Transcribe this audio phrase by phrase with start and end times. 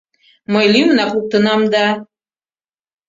[0.53, 1.87] Мый лӱмынак луктынам да...